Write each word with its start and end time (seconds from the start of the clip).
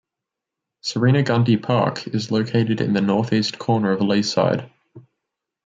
Serena 0.81 1.21
Gundy 1.21 1.61
Park 1.61 2.07
is 2.07 2.31
located 2.31 2.81
in 2.81 2.93
the 2.93 3.01
north-east 3.03 3.59
corner 3.59 3.91
of 3.91 3.99
Leaside. 3.99 4.67